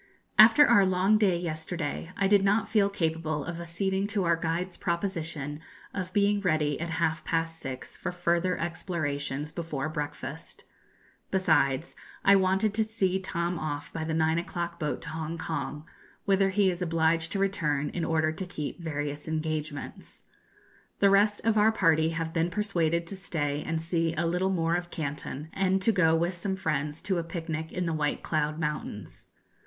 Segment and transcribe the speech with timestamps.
[0.39, 4.75] After our long day yesterday, I did not feel capable of acceding to our guide's
[4.75, 5.59] proposition
[5.93, 10.63] of being ready at half past six for further explorations before breakfast;
[11.29, 11.95] besides,
[12.25, 15.85] I wanted to see Tom off by the nine o'clock boat to Hongkong,
[16.25, 20.23] whither he is obliged to return in order to keep various engagements.
[20.97, 24.73] The rest of our party have been persuaded to stay and see a little more
[24.73, 28.59] of Canton and to go with some friends to a picnic in the White Cloud
[28.59, 29.27] Mountains.